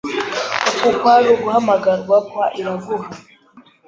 [0.71, 3.07] Uku kwari uguhamagarwa kwa Iraguha.